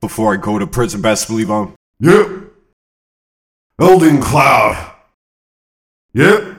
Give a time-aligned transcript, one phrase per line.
[0.00, 1.74] Before I go to prison, best believe I'm.
[2.00, 2.28] Yep.
[3.80, 4.94] Eldon Cloud.
[6.14, 6.56] Yep.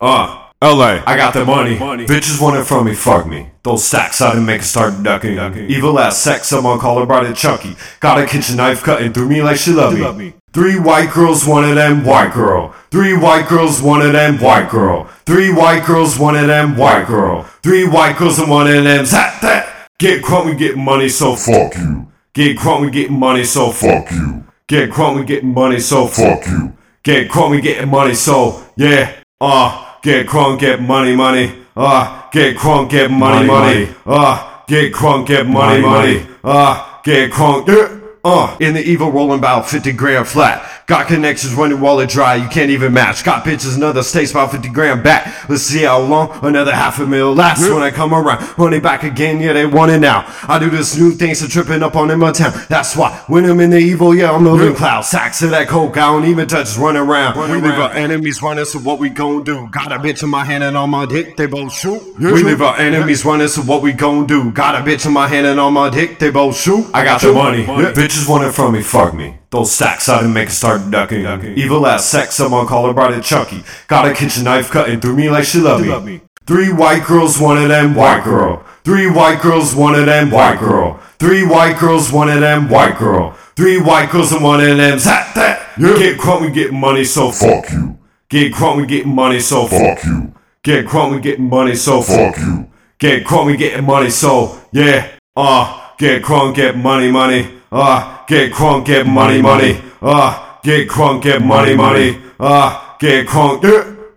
[0.00, 1.02] Uh, LA.
[1.06, 1.78] I got the money.
[1.78, 2.06] Money.
[2.06, 3.50] Bitches want it from me, fuck me.
[3.62, 5.36] Those stacks I didn't make start ducking.
[5.36, 5.70] ducking.
[5.70, 7.76] Evil ass sex, someone call her brother Chucky.
[8.00, 10.00] Got a kitchen knife cutting through me like she love me.
[10.00, 10.34] love me.
[10.52, 12.74] Three white girls, one of them white girl.
[12.90, 15.04] Three white girls, one of them white girl.
[15.26, 17.42] Three white girls, one of them white girl.
[17.62, 19.75] Three white girls and one of them zat that.
[19.98, 22.06] Get crunk, we get money, so fuck you.
[22.34, 24.44] Get crunk, we get money, so fuck you.
[24.68, 26.76] Get crunk, we get money, so fuck you.
[27.02, 29.12] Get crunk, we get money, so yeah.
[29.40, 31.50] Uh, get crunk, get money, money.
[31.74, 33.88] Uh, get crunk, get money, money.
[34.04, 36.26] Uh, get crunk, get money, money.
[36.44, 38.05] Uh, get crunk, yeah.
[38.26, 40.84] Uh, in the evil rolling about 50 grand flat.
[40.86, 43.24] Got connections running wallet dry, you can't even match.
[43.24, 45.48] Got bitches another states about 50 grand back.
[45.48, 48.56] Let's see how long another half a mil lasts when I come around.
[48.56, 50.24] Running back again, yeah, they want it now.
[50.46, 52.52] I do this new thing, so tripping up on in my town.
[52.68, 55.00] That's why when I'm in the evil, yeah, I'm moving cloud.
[55.02, 57.36] Sacks of that coke, I don't even touch, just running around.
[57.52, 59.68] we leave our enemies running, so what we gon' do?
[59.70, 62.00] Got a bitch in my hand and on my dick, they both shoot.
[62.18, 64.50] we leave our enemies running, so what we gon' do?
[64.52, 66.88] Got a bitch in my hand and on my dick, they both shoot.
[66.94, 67.66] I got the money.
[67.66, 67.92] Money.
[68.16, 69.36] Bitches want it from me, fuck me.
[69.50, 71.26] Those stacks I didn't make a start ducking.
[71.58, 73.62] Evil ass sex, someone call her brother Chucky.
[73.88, 75.88] Got a kitchen knife cutting through me like she love me.
[75.88, 76.22] love me.
[76.46, 78.64] Three white girls, one of them white girl.
[78.84, 80.98] Three white girls, one of them white girl.
[81.18, 83.32] Three white girls, one of them white girl.
[83.54, 85.76] Three white girls and one of them zat that.
[85.76, 87.98] Get crunk, we get money, so fuck you.
[88.30, 90.32] Get crunk, we get money, so fuck you.
[90.62, 92.70] Get crunk, we get money, so fuck you.
[92.98, 95.10] Get crunk, we get money, so yeah.
[95.36, 97.55] Uh, get crunk, get money, money.
[97.72, 99.80] Uh, get crunk, get money, money.
[100.00, 102.18] Uh, get crunk, get money, money.
[102.38, 103.64] Uh, get crunk.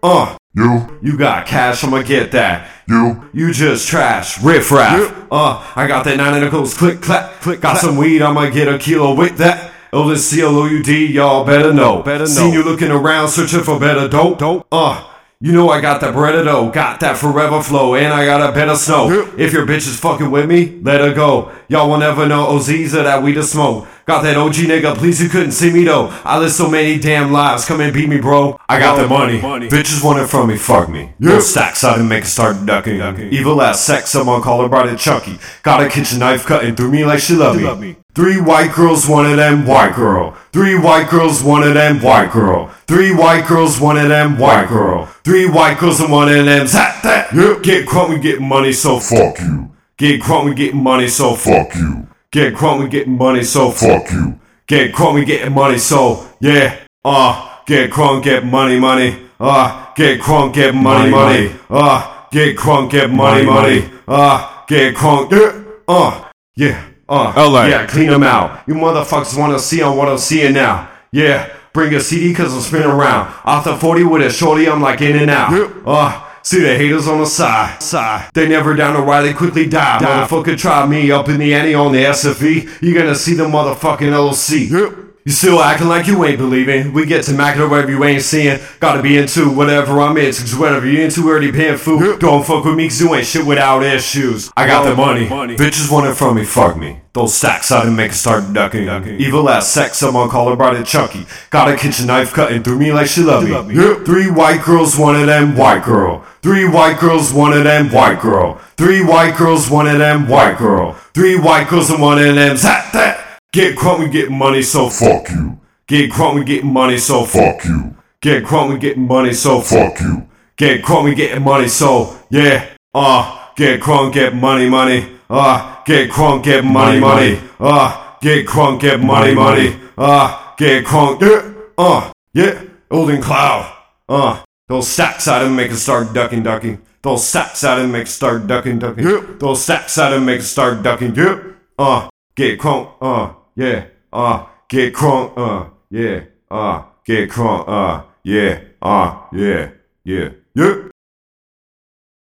[0.03, 2.69] Uh, You, you got cash, I'ma get that.
[2.87, 5.13] you, You just trash, riff raff.
[5.31, 7.39] Uh, I got that nine and a goes click clack.
[7.41, 9.71] Click, got some weed, I'ma get a kilo with that.
[9.91, 12.03] Illness C L O U D, y'all better know.
[12.03, 12.25] Better know.
[12.25, 14.37] Seen you looking around searching for better dope.
[14.37, 14.67] Dope.
[14.71, 15.03] Uh,
[15.41, 18.49] you know I got that bread of dough, got that forever flow, and I got
[18.49, 19.31] a better snow.
[19.37, 21.53] If your bitch is fucking with me, let her go.
[21.69, 22.45] Y'all will never know
[22.93, 23.87] or that we to smoke.
[24.09, 26.07] Got that OG nigga, please you couldn't see me though.
[26.25, 28.59] I live so many damn lives, come and beat me, bro.
[28.67, 29.39] I got the money.
[29.39, 29.69] Money.
[29.69, 31.13] Bitches want it from me, fuck me.
[31.19, 32.99] No stacks, I didn't make a start ducking.
[33.31, 35.37] Evil ass sex, someone call her brother Chucky.
[35.61, 37.63] Got a kitchen knife cutting through me like she love me.
[37.65, 37.97] love me.
[38.15, 40.35] Three white girls, one of them white girl.
[40.53, 42.69] Three white girls, one of them white girl.
[42.87, 45.05] Three white girls, one of them white girl.
[45.23, 47.31] Three white girls and one of them zat that.
[47.61, 49.39] Get crunk, we get money, so fuck.
[49.39, 53.71] you, Get crunk, we get money, so fuck you, Get crunk, we getting money, so
[53.71, 54.11] fuck.
[54.11, 56.77] you, Get crunk, we getting money, so yeah.
[57.03, 59.17] Uh, get crunk, get money, money.
[59.39, 61.51] Uh, get crunk, get money, money.
[61.69, 63.89] Uh, get crunk, get money, money.
[64.07, 65.63] Uh, get crunk, yeah.
[65.87, 66.85] Uh, yeah.
[67.07, 67.65] Uh, LA.
[67.65, 68.61] Yeah, clean them out.
[68.67, 70.87] You motherfuckers wanna see on what I'm seeing now.
[71.11, 73.33] Yeah, bring a CD cause I'm spinning around.
[73.43, 75.51] Off the 40 with a shorty, I'm like in and out.
[75.83, 77.81] Uh, see the haters on the side.
[77.81, 78.31] Side.
[78.33, 79.99] They never down to ride, they quickly die.
[80.01, 82.81] Motherfucker try me up in the ante on the SFE.
[82.81, 85.08] You gonna see the motherfucking LOC.
[85.29, 86.91] You still acting like you ain't believing.
[86.91, 88.59] We get to Mac it wherever you ain't seeing.
[88.79, 90.41] Gotta be into whatever I'm into.
[90.41, 92.19] Cause whatever you into, already paying food.
[92.19, 94.51] Don't fuck with me cause you ain't shit without issues.
[94.57, 95.29] I got the money.
[95.29, 95.55] Money.
[95.55, 97.01] Bitches want it from me, fuck me.
[97.13, 98.87] Those stacks I didn't make a start ducking.
[98.87, 99.19] ducking.
[99.19, 101.27] Evil ass sex, someone call her brother chunky.
[101.51, 103.51] Got a kitchen knife cutting through me like she love me.
[103.51, 103.75] love me.
[104.05, 106.25] Three white girls, one of them white girl.
[106.41, 108.55] Three white girls, one of them white girl.
[108.77, 110.93] Three white girls, one of them white girl.
[111.13, 113.18] Three white girls and one of them zat that.
[113.51, 115.29] Get crunk, we get money, so fuck.
[115.29, 117.63] you, Get crunk, we getting money, so fuck.
[117.65, 119.99] you, Get crunk, we getting money, so fuck.
[119.99, 122.69] you, Get crunk, we getting money, so yeah.
[122.93, 125.07] Uh, get crunk, get money, money.
[125.29, 127.39] Uh, get crunk, get money, money.
[127.59, 129.75] Uh, get crunk, get money, money.
[129.97, 131.53] Uh, get crunk, yeah.
[131.77, 132.63] Uh, yeah.
[132.91, 133.75] Eldon Cloud.
[134.07, 136.81] Uh, those stacks I didn't make a start ducking, ducking.
[137.01, 139.07] Those sacks I didn't make a start ducking, ducking.
[139.07, 139.39] Yep.
[139.39, 141.15] Those sacks I didn't make a start ducking.
[141.15, 141.43] Yep.
[141.77, 142.91] Uh, get crunk.
[143.01, 143.85] Uh, yeah.
[144.11, 145.37] Uh, get crunk.
[145.37, 146.21] Uh, yeah.
[146.49, 147.67] Uh, get crunk.
[147.67, 148.61] Uh, yeah.
[148.81, 149.71] Uh, yeah.
[150.03, 150.29] Yeah.
[150.55, 150.88] Yep.